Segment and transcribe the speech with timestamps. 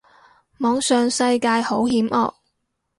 [0.57, 2.33] 網上世界好險惡